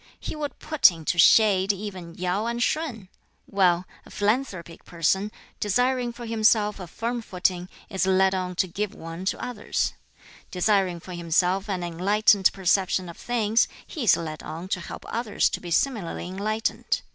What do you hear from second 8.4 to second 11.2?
to give one to others; desiring for